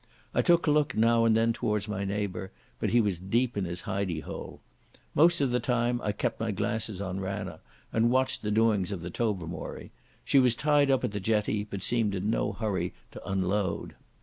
[0.33, 3.65] I took a look now and then towards my neighbour, but he was deep in
[3.65, 4.59] his hidey hole.
[5.13, 7.59] Most of the time I kept my glasses on Ranna,
[7.93, 9.91] and watched the doings of the Tobermory.
[10.25, 13.93] She was tied up at the jetty, but seemed in no hurry to unload.